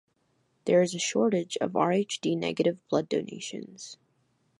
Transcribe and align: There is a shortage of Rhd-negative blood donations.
There 0.65 0.81
is 0.81 0.95
a 0.95 0.97
shortage 0.99 1.59
of 1.61 1.73
Rhd-negative 1.73 2.79
blood 2.89 3.07
donations. 3.07 3.97